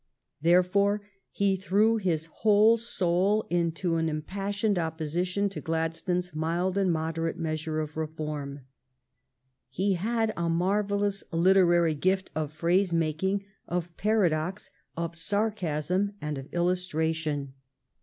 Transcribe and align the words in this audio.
Therefore 0.41 1.03
he 1.29 1.55
threw 1.55 1.97
his 1.97 2.25
whole 2.41 2.75
soul 2.75 3.45
into 3.51 3.97
an 3.97 4.09
impassioned 4.09 4.79
opposition 4.79 5.47
to 5.49 5.61
Gladstone's 5.61 6.33
mild 6.33 6.75
and 6.75 6.91
moderate 6.91 7.37
measure 7.37 7.79
of 7.79 7.95
reform. 7.95 8.61
He 9.69 9.93
had 9.93 10.33
a 10.35 10.49
mar 10.49 10.83
vellous 10.83 11.21
literary 11.31 11.93
gift 11.93 12.31
of 12.33 12.51
phrase 12.51 12.91
making, 12.91 13.43
of 13.67 13.95
paradox, 13.95 14.71
of 14.97 15.15
sarcasm, 15.15 16.13
and 16.19 16.39
of 16.39 16.51
illustration. 16.51 17.53